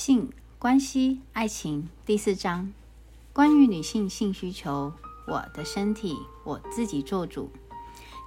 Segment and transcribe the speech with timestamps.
[0.00, 2.72] 性关系爱情第四章，
[3.34, 4.94] 关于女性性需求，
[5.26, 7.50] 我的身体我自己做主。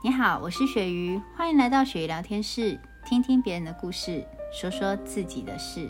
[0.04, 4.24] 你好，我是鳕鱼，欢迎来到鳕鱼聊天室，听听别人的故事，
[4.54, 5.90] 说说自己的事。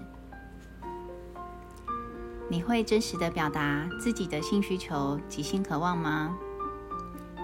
[2.47, 6.33] 你会真实的表达自己的性需求及性渴望吗？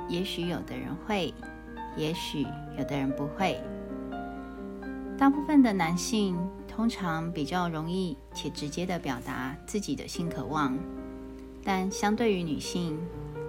[0.07, 1.33] 也许有的人会，
[1.97, 3.61] 也许有的人不会。
[5.17, 6.39] 大部分的男性
[6.79, 10.77] 通常比较容易且直接的表达自己的性渴望，
[11.61, 12.97] 但相对于女性，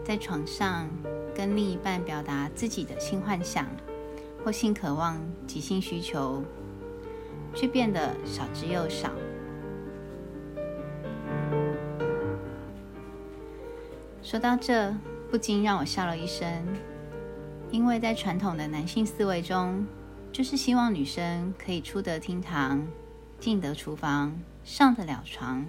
[0.05, 0.91] 在床上
[1.33, 3.69] 跟另一半表达自己的性幻想
[4.45, 5.17] 或性渴望
[5.47, 6.43] 及性需求，
[7.55, 9.13] 却变得少之又少。
[14.25, 14.93] 说到这，
[15.31, 16.67] 不禁让我笑了一声，
[17.71, 19.87] 因为在传统的男性思维中。
[20.33, 22.87] 就是希望女生可以出得厅堂，
[23.41, 25.67] 进得厨房，上得了床。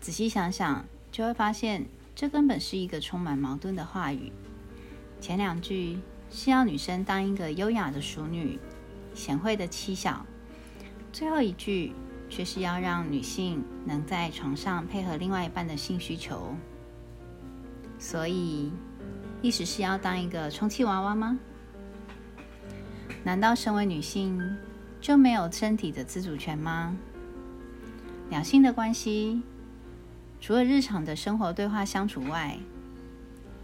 [0.00, 4.32] 仔细想想，就会发现这根本是一个充满矛盾的话语。
[5.20, 5.98] 前两句
[6.30, 8.58] 是要女生当一个优雅的淑女，
[9.12, 10.24] 贤惠的妻小；
[11.12, 11.92] 最后一句
[12.30, 16.54] 却是要让女性能在床上配合另外一半的性需求。
[17.98, 18.70] 所以，
[19.42, 21.36] 意思是要当一个充气娃娃吗？
[23.24, 24.40] 难道身为女性
[25.00, 26.96] 就没有身体的自主权吗？
[28.28, 29.42] 两性的关系
[30.40, 32.58] 除了日常的生活对话相处外，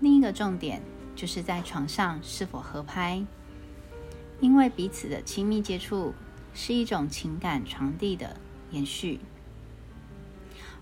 [0.01, 0.83] 另一个重点
[1.15, 3.25] 就是在床上是否合拍。
[4.41, 6.13] 因为彼此的亲密接触
[6.53, 8.37] 是一种情感传递的
[8.71, 9.21] 延续，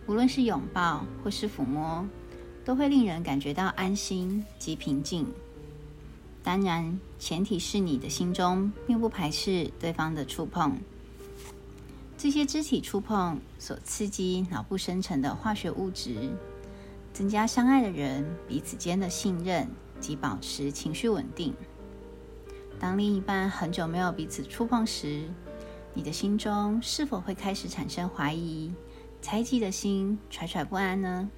[0.06, 2.05] 无论是拥抱或是抚摸，
[2.64, 5.27] 都会令人感觉到安心及平静。
[6.44, 10.78] 当然，前提是你的心中并不排斥对方的触碰。
[12.18, 16.30] 这些肢体触碰所刺激脑部生成的化学物质，
[17.14, 19.66] 增加相爱的人彼此间的信任
[19.98, 21.54] 及保持情绪稳定。
[22.78, 25.24] 当另一半很久没有彼此触碰时，
[25.94, 28.70] 你的心中是否会开始产生怀疑、
[29.22, 31.30] 猜忌的心，揣揣不安呢？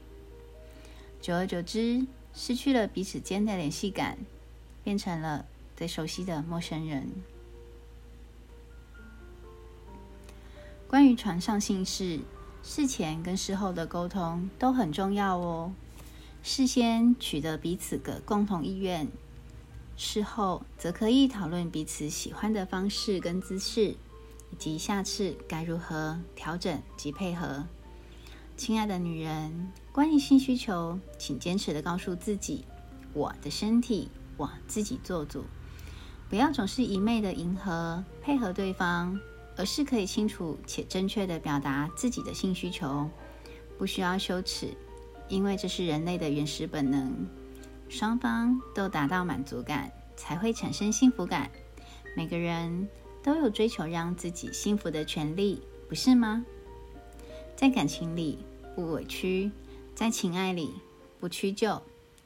[1.21, 4.19] 久而久之，失去了彼此间的联系感。
[4.87, 5.45] 变成了
[5.77, 7.11] 最熟悉的陌生人。
[10.87, 12.21] 关于床上性事，
[12.63, 15.73] 事前跟事后的沟通都很重要哦。
[16.45, 19.09] 事先取得彼此的共同意愿，
[19.97, 23.89] 事后则可以讨论彼此喜欢的方式跟姿势，
[24.53, 27.67] 以及下次该如何调整及配合。
[28.57, 32.65] 亲爱的女人，关于性需求，请坚持的告诉自己：
[33.13, 34.09] 我的身体。
[34.37, 35.45] 我自己做主，
[36.29, 39.19] 不要总是一昧的迎合配合对方，
[39.57, 43.09] 而是可以清楚且正确的表达自己的性需求，
[43.79, 44.77] 不需要羞耻，
[45.29, 47.27] 因为这是人类的原始本能。
[47.89, 51.51] 双方都达到满足感，才会产生幸福感。
[52.17, 52.89] 每个人
[53.23, 56.45] 都有追求让自己幸福的权利，不是吗？
[57.55, 58.39] 在感情里
[58.75, 59.51] 不委屈，
[59.95, 60.75] 在情爱里
[61.21, 61.81] 不屈就，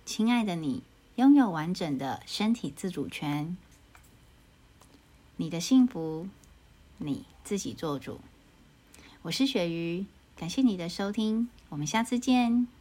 [0.04, 0.82] 亲爱的你。
[1.20, 3.54] 拥有完整的身体自主权，
[5.36, 6.26] 你的幸福
[6.96, 8.22] 你自己做主。
[9.20, 12.79] 我是雪鱼，感谢你的收听，我们下次见。